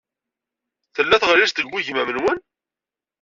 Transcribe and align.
Tella 0.95 1.17
tɣellist 1.21 1.57
deg 1.59 1.67
wegmam-nwen? 1.71 2.37